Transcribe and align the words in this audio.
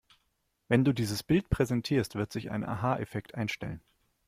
Wenn 0.67 0.83
du 0.83 0.93
dieses 0.93 1.21
Bild 1.21 1.51
präsentierst, 1.51 2.15
wird 2.15 2.33
sich 2.33 2.49
ein 2.49 2.65
Aha-Effekt 2.65 3.35
einstellen. 3.35 3.83